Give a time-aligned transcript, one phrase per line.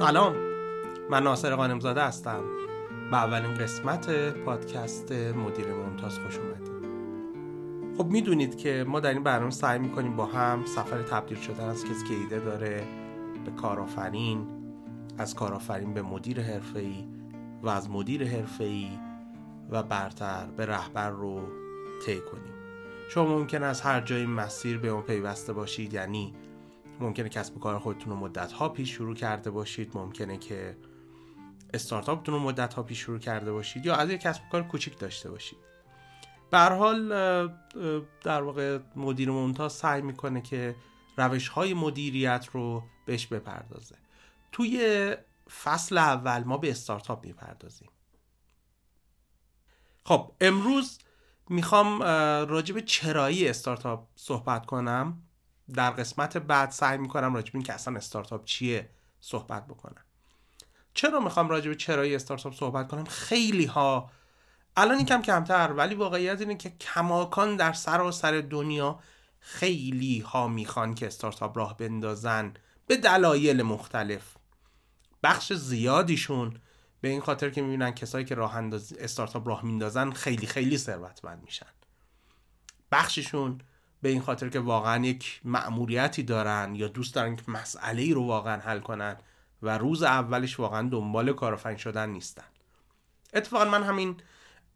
[0.00, 0.36] سلام.
[1.10, 2.42] من ناصر قانمزاده هستم.
[3.10, 6.90] به اولین قسمت پادکست مدیر ممتاز خوش اومدید.
[7.98, 11.84] خب می‌دونید که ما در این برنامه سعی می‌کنیم با هم سفر تبدیل شدن از
[11.84, 12.84] کسی که ایده داره
[13.44, 14.46] به کارآفرین
[15.18, 17.08] از کارآفرین به مدیر حرفه‌ای
[17.62, 18.88] و از مدیر حرفه‌ای
[19.70, 21.40] و برتر به رهبر رو
[22.06, 22.54] طی کنیم.
[23.08, 26.34] شما ممکن از هر جای مسیر به اون پیوسته باشید یعنی
[27.02, 29.90] ممکنه کسب و کار خودتون رو مدت ها پیش شروع کرده باشید.
[29.94, 30.76] ممکنه که
[31.74, 34.98] استارتاپتون رو مدت ها پیش شروع کرده باشید یا از یک کسب و کار کوچیک
[34.98, 35.58] داشته باشید.
[36.50, 37.08] به حال
[38.22, 40.76] در واقع مدیر ممتاز سعی می‌کنه که
[41.16, 43.96] روش های مدیریت رو بهش بپردازه.
[44.52, 45.16] توی
[45.62, 47.88] فصل اول ما به استارتاپ می‌پردازیم.
[50.04, 50.98] خب امروز
[51.48, 52.02] می‌خوام
[52.48, 55.22] راجع به چرایی استارتاپ صحبت کنم.
[55.74, 58.90] در قسمت بعد سعی می‌کنم راجع به این که اصلا استارتاپ چیه
[59.20, 60.04] صحبت بکنم.
[60.94, 64.10] چرا می‌خوام راجع به چرایی استارتاپ صحبت کنم؟ خیلی ها.
[64.76, 69.00] الان کم کمتر ولی واقعیت اینه که کماکان در سراسر دنیا
[69.40, 72.54] خیلی ها می‌خوان که استارتاپ راه بندازن
[72.86, 74.36] به دلایل مختلف.
[75.22, 76.60] بخش زیادیشون
[77.00, 81.42] به این خاطر که می‌بینن کسایی که راه انداز استارتاپ راه میندازن خیلی خیلی ثروتمند
[81.42, 81.66] میشن.
[82.92, 83.60] بخششون
[84.02, 88.26] به این خاطر که واقعا یک مأموریتی دارن یا دوست دارن که مسئله ای رو
[88.26, 89.16] واقعا حل کنن
[89.62, 92.44] و روز اولش واقعا دنبال کارآفرین شدن نیستن.
[93.34, 94.16] اتفاقا من همین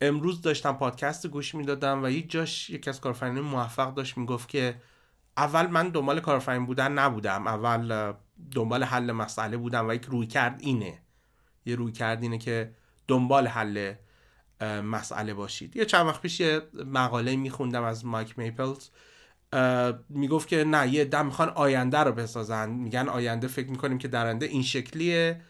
[0.00, 4.76] امروز داشتم پادکست گوش می‌دادم و یک جاش یکی از کارآفرینان موفق داشت می‌گفت که
[5.36, 7.46] اول من دنبال کارآفرین بودن نبودم.
[7.46, 8.12] اول
[8.52, 10.98] دنبال حل مسئله بودم و یک روی کرد اینه.
[11.66, 12.74] یه روی کرد اینه که
[13.08, 13.94] دنبال حل
[14.82, 15.76] مسئله باشید.
[15.76, 18.88] یه چند وقت پیش یه مقاله میخوندم از مایک میپلز.
[20.08, 22.70] می‌گفت که یه عده‌م می‌خوان آینده رو بسازن.
[22.70, 25.40] میگن آینده فکر می‌کنیم که در آینده این شکلیه.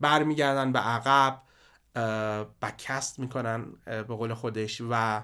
[0.00, 1.42] برمیگردن به عقب
[2.62, 5.22] backcast می‌کنن به قول خودش و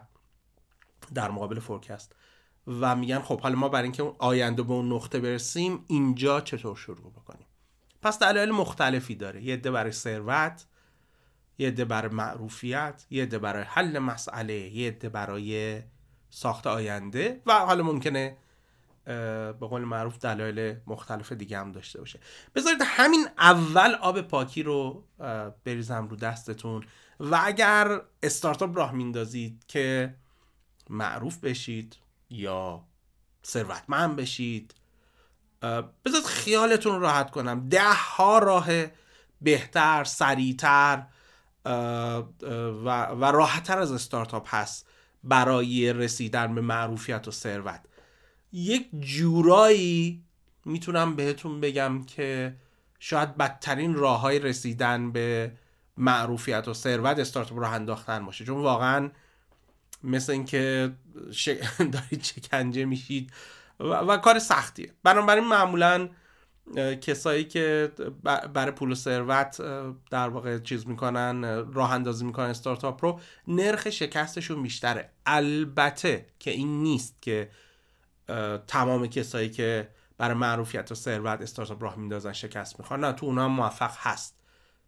[1.15, 2.15] در مقابل forecast
[2.67, 7.13] و میگن خب حالا ما برای اینکه آینده به اون نقطه برسیم اینجا چطور شروع
[7.13, 7.47] بکنیم؟
[8.03, 9.43] پس دلایل مختلفی داره.
[9.43, 10.67] یه عده برای ثروت
[11.59, 15.83] یه عده برای معروفیت یه عده برای حل مسئله یه عده برای
[16.31, 18.37] ساخت آینده و حالا ممکنه
[19.05, 22.21] به قول معروف دلایل مختلف دیگه هم داشته باشه.
[22.55, 25.05] بذارید همین اول آب پاکی رو
[25.65, 26.85] بریزم رو دستتون
[27.21, 30.15] و اگر استارتاپ راه میندازید که
[30.91, 31.97] معروف بشید
[32.31, 32.85] یا
[33.47, 34.75] ثروتمند بشید
[36.05, 37.69] بذارید خیالتون راحت کنم.
[37.69, 38.67] ده ها راه
[39.41, 41.07] بهتر سریعتر
[41.65, 44.90] و, و راحتتر از استارتاپ هست.
[45.25, 47.81] برای رسیدن به معروفیت و ثروت.
[48.53, 50.25] یک جورایی
[50.65, 52.57] می‌تونم بهتون بگم که
[52.99, 55.53] شاید بدترین راه های رسیدن به
[55.97, 58.45] معروفیت و ثروت استارتاپ راه انداختن باشه.
[58.45, 59.11] چون واقعا
[60.05, 60.93] مثل اینکه
[61.33, 61.49] ش...
[61.93, 63.33] دارید چکنجه میشید
[63.81, 63.85] و...
[63.85, 64.93] و کار سختیه.
[65.03, 66.09] بنابراین معمولا
[67.01, 67.93] کسایی که
[68.55, 69.61] برای پول و ثروت
[70.11, 75.11] در واقع چیز می‌کنن راه اندازی می‌کنن استارتاپ رو نرخ شکستشون بیشتره.
[75.27, 77.51] البته که این نیست که
[78.67, 79.89] تمام کسایی که
[80.19, 83.05] برای معروفیت و ثروت استارتاپ راه میندازن شکست می‌خورن.
[83.05, 84.37] نه تو اونا هم موفق هست.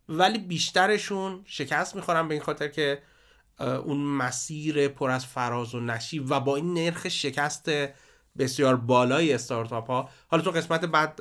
[0.08, 3.02] ولی بیشترشون شکست می‌خورن به این خاطر که
[3.58, 7.70] اون مسیر پر از فراز و نشیب و با این نرخ شکست
[8.38, 10.08] بسیار بالای استارتاپ ها.
[10.28, 11.16] حالا تو قسمت بعد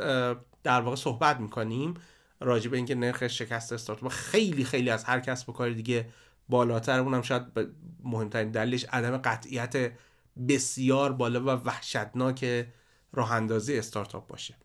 [0.63, 1.93] در واقع صحبت می‌کنیم
[2.39, 6.09] راجع به اینکه نرخ شکست استارتاپ خیلی خیلی از هر کسب و کار دیگه
[6.49, 6.99] بالاتر.
[6.99, 7.43] اونم شاید
[8.03, 9.91] مهمترین دلیلش عدم قطعیت
[10.47, 12.67] بسیار بالا و وحشتناک
[13.13, 14.55] راه اندازی استارتاپ باشه.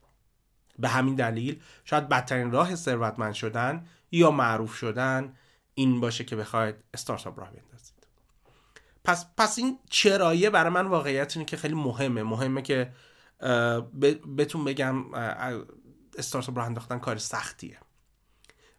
[0.79, 5.35] به همین دلیل شاید بدترین راه ثروتمند شدن یا معروف شدن
[5.75, 7.76] این باشه که بخواید استارتاپ راه بندازید
[9.07, 12.23] پس پس این چرایه برای من واقعیت اینه که خیلی مهمه.
[12.23, 12.93] مهمه که
[14.37, 15.15] بهتون بگم
[16.19, 17.79] استارتاپ راه انداختن کار سختیه.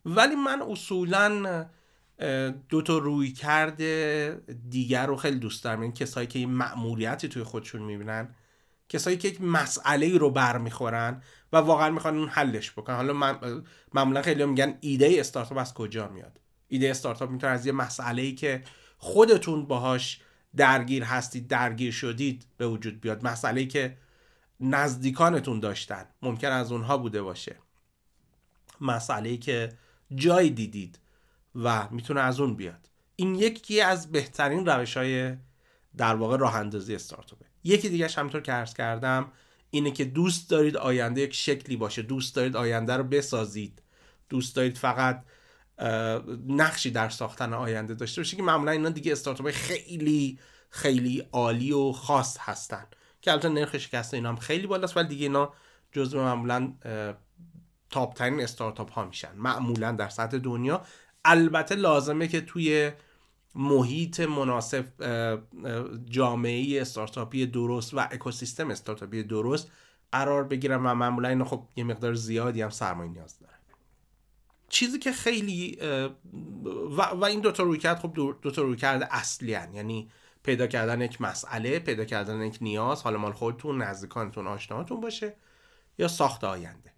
[0.06, 1.66] ولی من اصولا
[2.70, 5.82] دو تا روی کرده دیگر رو خیلی دوست دارم.
[5.82, 8.36] این کسایی که این مأموریتی توی خودشون می‌بینن
[8.90, 11.22] کسایی که یک مسئله رو برمیخورن
[11.54, 12.96] و واقعا می‌خوان اون حلش بکنن.
[12.96, 13.64] حالا من
[13.94, 18.36] معمولا خیلی میگن ایده استارتاپ از کجا میاد؟ ایده استارتاپ می‌تونه از یه مسئله ای
[18.36, 18.64] که
[18.98, 20.22] خودتون باهاش
[20.56, 23.28] درگیر هستید درگیر شدید به وجود بیاد.
[23.28, 23.98] مسئله که
[24.60, 27.56] نزدیکانتون داشتن ممکن از اونها بوده باشه.
[28.82, 29.70] مسئله که
[30.16, 31.00] جای دیدید
[31.56, 32.90] و می‌تونه از اون بیاد.
[33.16, 35.36] این یکی از بهترین روش های
[35.98, 37.46] در واقع راه اندازی استارتاپه.
[37.64, 39.32] یکی دیگه همطور که عرض کردم
[39.70, 42.02] اینه که دوست دارید آینده یک شکلی باشه.
[42.02, 43.82] دوست دارید آینده رو بسازید.
[44.30, 45.24] دوست دارید فقط
[46.48, 50.40] نقشی در ساختن آینده داشته باشید که معمولا اینا دیگه استارتاپ خیلی
[50.70, 52.86] خیلی عالی و خاص هستن.
[53.22, 55.54] که البته نرخ شکست اینا هم خیلی بالاست ولی دیگه اینا
[55.92, 56.74] جزو معمولا
[57.90, 59.36] تاپ ترین استارتاپ ها میشن.
[59.36, 60.82] معمولا در سطح دنیا.
[61.26, 62.92] البته لازمه که توی
[63.56, 64.86] محیط مناسب
[66.06, 69.72] جامعه استارتاپی درست و اکوسیستم استارتاپی درست
[70.12, 73.57] قرار بگیرن و معمولا اینا خب یه مقدار زیادی هم سرمایه نیاز دارن.
[74.70, 75.78] چیزی که خیلی
[76.98, 79.74] و, و این دوتا روی کرد خب دوتا روی کرد اصلی هن.
[79.74, 80.10] یعنی
[80.44, 85.34] پیدا کردن یک مسئله پیدا کردن یک نیاز حالا مال خودتون نزدیکانتون آشناهاتون باشه
[85.98, 86.92] یا ساخت آینده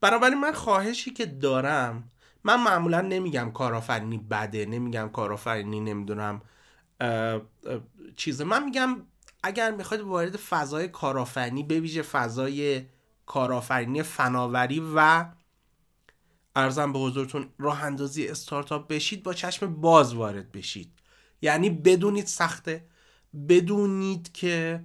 [0.00, 2.10] بنابراین من خواهشی که دارم
[2.44, 6.42] من معمولا نمیگم کارآفرینی بده نمیگم کارآفرینی نمی‌دونم
[8.16, 8.96] چیزه من میگم
[9.42, 12.82] اگر می‌خواید وارد فضای کارآفرینی بویژه فضای
[13.26, 15.26] کارآفرینی فناوری و
[16.58, 20.90] ارزم به حضورتون راه اندازی استارتاپ بشید با چشم باز وارد بشید.
[21.42, 22.84] یعنی بدونید سخته.
[23.48, 24.84] بدونید که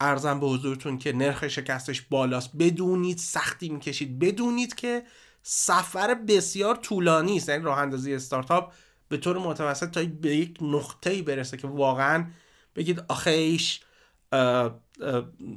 [0.00, 2.56] ارزم به حضورتون که نرخ شکستش بالاست.
[2.56, 4.18] بدونید سختی می‌کشید.
[4.18, 5.02] بدونید که
[5.42, 7.48] سفر بسیار طولانی است.
[7.48, 8.72] یعنی راه اندازی استارتاپ
[9.08, 12.26] به طور متوسط تا به یک نقطه‌ای برسه که واقعا
[12.76, 13.80] بگید آخیش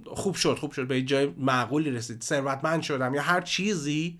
[0.05, 0.87] خوب شد خوب شد.
[0.87, 2.23] به جای معقولی رسید.
[2.23, 4.19] ثروتمند شدم یا هر چیزی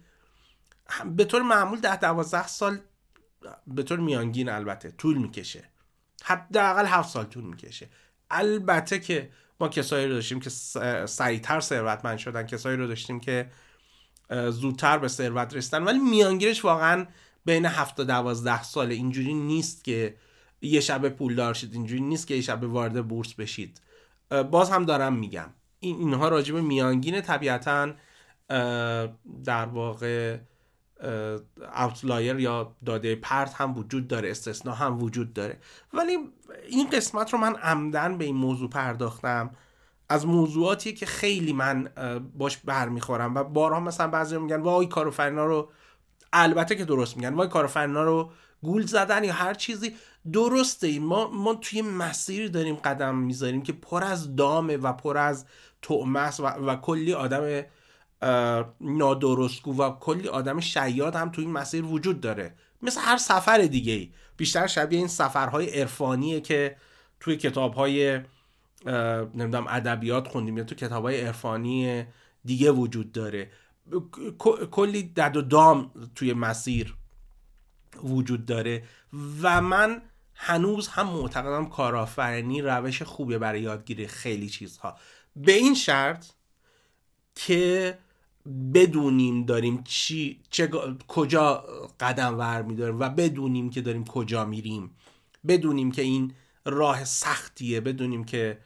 [1.06, 2.80] به طور معمول ده دوازده سال
[3.68, 5.70] به طور میانگین البته طول می‌کشه.
[6.24, 7.90] حداقل هفت سال طول می‌کشه.
[8.32, 9.30] البته که
[9.60, 10.50] ما کسایی رو داشتیم که
[11.06, 13.52] سریعتر ثروتمند شدن کسایی رو داشتیم که
[14.50, 15.84] زودتر به ثروت رسیدن.
[15.84, 17.06] ولی میانگیرش واقعا
[17.46, 20.18] بین هفت تا دوازده سال اینجوری نیست که
[20.62, 23.82] یه شب پولدار شید اینجوری نیست که یه شب وارد بورس بشید.
[24.52, 25.50] باز هم دارم میگم.
[25.80, 27.94] این اینها راجب میانگین طبیعتا
[29.44, 30.38] در واقع
[31.76, 35.58] اوتلایر یا داده پرت هم وجود داره استثنا هم وجود داره.
[35.94, 36.18] ولی
[36.70, 39.50] این قسمت رو من عمدن به این موضوع پرداختم.
[40.10, 41.90] از موضوعاتی که خیلی من
[42.38, 45.70] باش برمیخورم و بارها مثلا بعضی میگن وای کارآفرینا رو
[46.34, 48.32] البته که درست میگن وای کارآفرینا رو
[48.62, 49.96] گول زدن یا هر چیزی.
[50.34, 55.46] درسته ما ما توی مسیری داریم قدم می‌ذاریم که پر از دامه و پر از
[55.82, 57.62] تعمس و, و کلی آدم
[58.82, 62.56] نادرستگو و کلی آدم شیاد هم توی این مسیر وجود داره.
[62.82, 66.76] مثل هر سفر دیگه ای بیشتر شبیه این سفرهای عرفانیه که
[67.20, 68.22] توی کتابهای
[69.34, 72.06] نمی‌دونم ادبیات خوندیم یا تو کتابهای عرفانی
[72.46, 73.52] دیگه وجود داره.
[74.72, 76.96] کلی دد و دام توی مسیر
[78.04, 78.84] وجود داره
[79.42, 80.02] و من
[80.36, 84.98] هنوز هم معتقدم کارآفرینی روش خوبه برای یادگیری خیلی چیزها.
[85.36, 86.26] به این شرط
[87.36, 87.98] که
[88.74, 90.68] بدونیم داریم چی چه
[91.08, 91.64] کجا
[92.00, 94.96] قدم ور میداریم و بدونیم که داریم کجا میریم.
[95.48, 96.34] بدونیم که این
[96.66, 98.58] راه سختیه بدونیم که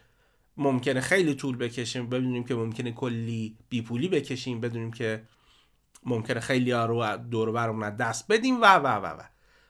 [0.57, 5.23] ممکنه خیلی طول بکشیم بدونیم که ممکنه کلی بیپولی بکشیم بدونیم که
[6.05, 9.21] ممکنه خیلی ها رو دور برمون دست بدیم و و و و.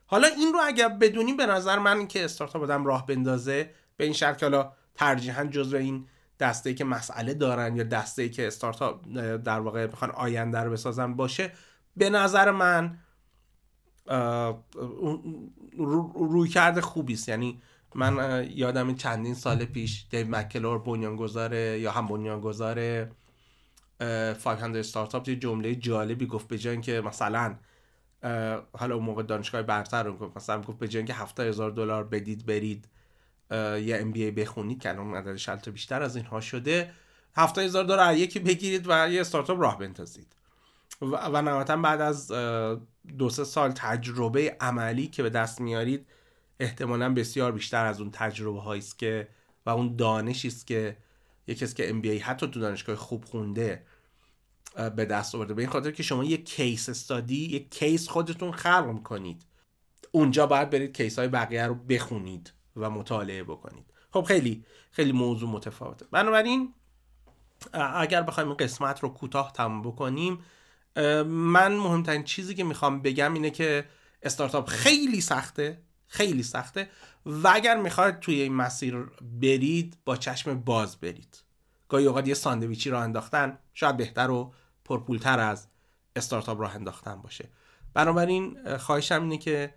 [0.05, 4.13] حالا این رو اگر بدونیم به نظر من که استارتاپ آدم راه بندازه به این
[4.13, 6.07] شرط که حالا ترجیحاً جزو این
[6.39, 9.05] دسته که مسئله دارن یا دسته که استارتاپ
[9.37, 11.51] در واقع می‌خوان آینده رو بسازن باشه
[11.97, 12.97] به نظر من
[16.15, 17.61] روی کرده خوبی است یعنی
[17.95, 23.05] من یادم چندین سال پیش دیو مکلور بنیانگذار یا هم بنیانگذار
[23.99, 27.55] 500 استارتاپ یه جمله جالبی گفت به جای که مثلا
[28.73, 32.45] حالا اون موقع دانشگاه برتر رو گفت مثلا گفت به جای که 70000 دلار بدید
[32.45, 32.87] برید
[33.51, 36.91] یه ام بی ای بخونید که الان عددش البته بیشتر از اینها شده.
[37.35, 40.35] 70000 دلار یکی بگیرید و یه استارتاپ راه بندازید.
[41.01, 42.27] و, و نهایتا بعد از
[43.17, 46.05] دو سه سال تجربه عملی که به دست میارید
[46.59, 49.27] احتمالا بسیار بیشتر از اون تجربه هایی است که
[49.65, 50.97] و اون دانشی است که
[51.47, 53.85] یه کسی که MBA حتی تو دانشگاه خوب خونده
[54.95, 55.53] به دست آورده.
[55.53, 59.41] به این خاطر که شما یه case study یه case خودتون خلق می‌کنید.
[60.11, 62.53] اونجا باید برید case های بقیه رو بخونید.
[62.75, 63.85] و مطالعه بکنید.
[64.13, 66.05] خب خیلی خیلی موضوع متفاوته.
[66.11, 66.73] بنابراین
[67.73, 70.39] اگر بخوایم این قسمت رو کوتاه تموم بکنیم
[71.25, 73.85] من مهمترین چیزی که می‌خوام بگم اینه که
[74.23, 76.89] استارتاپ خیلی سخته خیلی سخته
[77.25, 81.43] و اگر می‌خواید توی این مسیر برید با چشم باز برید.
[81.89, 84.53] گاهی اوقات یه ساندویچی راه انداختن شاید بهتر و
[84.85, 85.67] پرپولتر از
[86.15, 87.49] استارتاپ راه انداختن باشه.
[87.93, 89.75] بنابراین خواهشم اینه که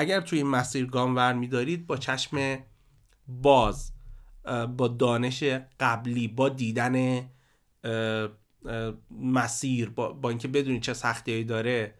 [0.00, 2.58] اگر توی این مسیر گام ور میدارید با چشم
[3.28, 3.92] باز
[4.76, 5.44] با دانش
[5.80, 7.28] قبلی با دیدن
[9.10, 11.94] مسیر با, با اینکه بدونید چه سختی داره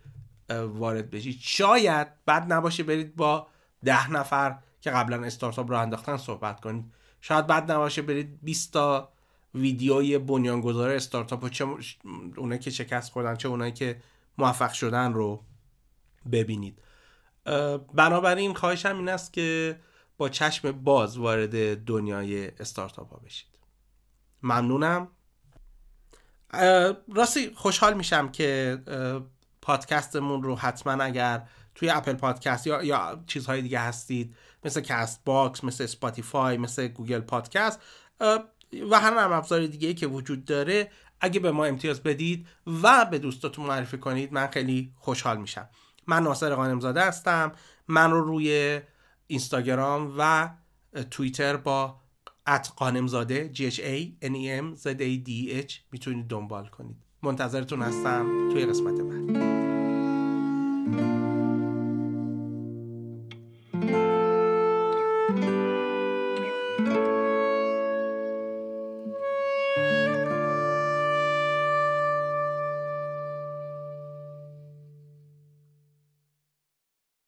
[0.51, 1.37] وارد بشید.
[1.41, 3.47] شاید بد نباشه برید با
[3.85, 6.85] ده نفر که قبلا استارتاپ رو انداختن صحبت کنید.
[7.21, 9.13] شاید بد نباشه برید 20 تا
[9.55, 11.67] ویدیوی بنیانگذار استارتاپ و چه
[12.37, 14.01] اونایی که شکست خوردن چه اونایی که
[14.39, 15.45] موفق شدن رو
[16.33, 16.83] ببینید.
[17.95, 19.81] بنابراین خواهشم این است که
[20.19, 23.49] با چشم باز وارد دنیای استارتاپ ها بشید.
[24.43, 25.09] ممنونم.
[27.15, 28.79] راستی خوشحال میشم که
[29.63, 35.87] پادکستمون رو حتما اگر توی Apple Podcast یا, یا چیزهای دیگه هستید مثل Castbox مثل
[35.87, 37.81] Spotify مثل Google Podcast
[38.91, 42.47] و هر نرم افزار دیگه که وجود داره اگه به ما امتیاز بدید
[42.83, 45.69] و به دوستاتون معرفی کنید من خیلی خوشحال میشم.
[46.07, 47.53] من ناصر غانم‌زاده هستم.
[47.89, 48.81] من رو روی
[49.27, 50.51] اینستاگرام و
[51.11, 52.01] توییتر با
[52.47, 55.31] ات قانمزاده G H A N E M Z A D
[55.69, 56.97] H می‌تونید دنبال کنید.
[57.23, 59.61] منتظرتون هستم توی قسمت بعد.